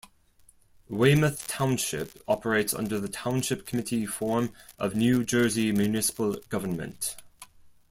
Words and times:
Weymouth 0.89 1.45
Township 1.47 2.17
operates 2.27 2.73
under 2.73 2.99
the 2.99 3.07
Township 3.07 3.67
Committee 3.67 4.07
form 4.07 4.51
of 4.79 4.95
New 4.95 5.23
Jersey 5.23 5.71
municipal 5.71 6.37
government. 6.49 7.15